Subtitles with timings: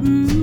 [0.00, 0.37] I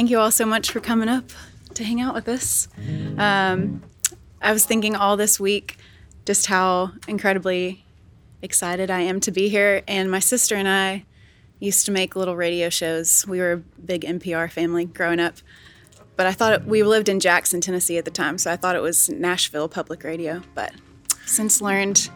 [0.00, 1.30] Thank you all so much for coming up
[1.74, 2.68] to hang out with us.
[3.18, 3.82] Um,
[4.40, 5.76] I was thinking all this week
[6.24, 7.84] just how incredibly
[8.40, 9.82] excited I am to be here.
[9.86, 11.04] And my sister and I
[11.58, 13.26] used to make little radio shows.
[13.26, 15.34] We were a big NPR family growing up.
[16.16, 18.76] But I thought it, we lived in Jackson, Tennessee at the time, so I thought
[18.76, 20.40] it was Nashville Public Radio.
[20.54, 20.72] But
[21.26, 22.08] since learned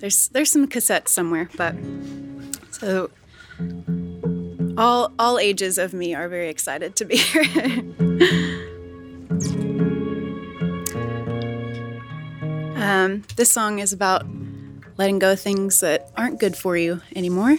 [0.00, 1.48] there's there's some cassettes somewhere.
[1.56, 1.76] But
[2.72, 3.10] so
[4.78, 7.42] all all ages of me are very excited to be here.
[12.76, 14.24] um, this song is about
[14.96, 17.58] letting go of things that aren't good for you anymore.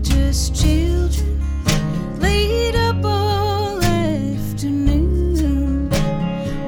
[0.00, 1.40] Just children,
[2.18, 5.88] laid up all afternoon.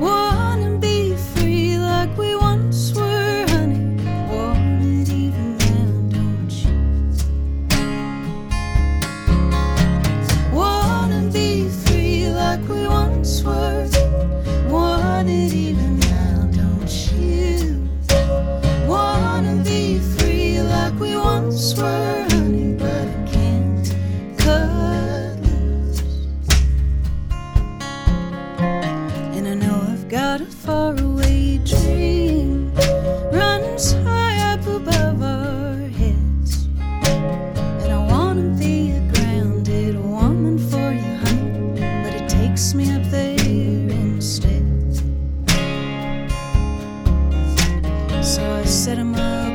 [0.00, 3.96] Wanna be free like we once were, honey.
[4.30, 6.72] Want it even now, don't you?
[10.52, 13.88] Wanna be free like we once were.
[14.68, 17.88] Want it even now, don't you?
[18.86, 22.27] Wanna be free like we once were,
[48.68, 49.47] set 'em up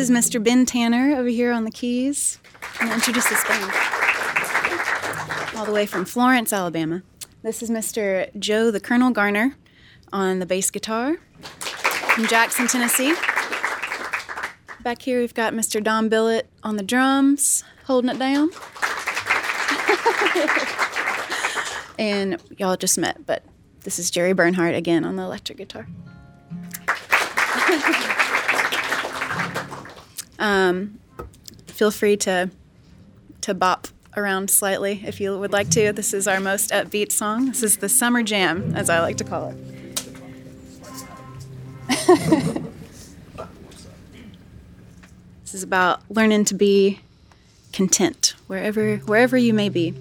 [0.00, 0.42] is Mr.
[0.42, 2.38] Ben Tanner over here on the keys.
[2.80, 3.70] I'm going to introduce this band.
[5.54, 7.02] All the way from Florence, Alabama.
[7.42, 8.34] This is Mr.
[8.38, 9.56] Joe the Colonel Garner
[10.10, 13.12] on the bass guitar from Jackson, Tennessee.
[14.82, 15.84] Back here, we've got Mr.
[15.84, 18.48] Don Billett on the drums, holding it down.
[21.98, 23.44] and y'all just met, but
[23.84, 25.86] this is Jerry Bernhardt again on the electric guitar.
[30.40, 30.98] um,
[31.66, 32.50] feel free to
[33.42, 35.92] to bop around slightly if you would like to.
[35.92, 37.46] This is our most upbeat song.
[37.46, 39.56] This is the summer jam, as I like to call it.
[45.42, 47.00] this is about learning to be
[47.72, 49.94] content wherever wherever you may be.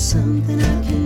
[0.00, 0.99] something I can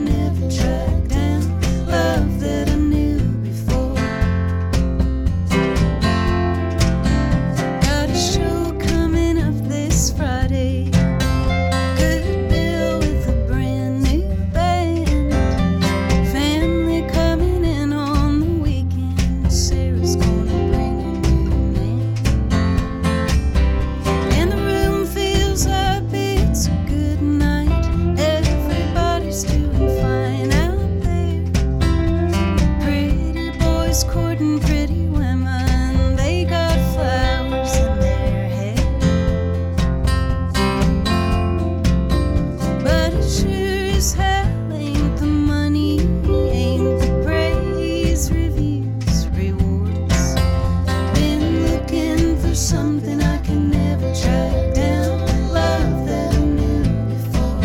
[52.74, 55.20] something I can never track down.
[55.58, 57.60] Love that I knew before.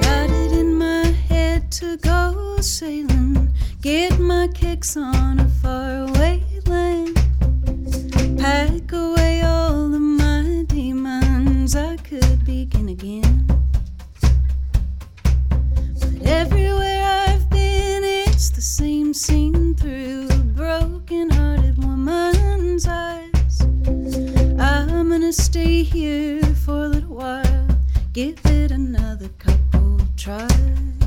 [0.00, 6.45] Got it in my head to go sailing, get my kicks on a faraway
[28.76, 31.05] another couple tries.